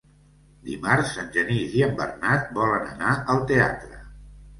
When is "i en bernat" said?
1.79-2.47